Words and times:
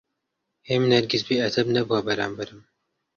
هێمن 0.69 0.91
هەرگیز 0.95 1.23
بێئەدەب 1.27 1.67
نەبووە 1.75 1.99
بەرامبەرم. 2.07 2.61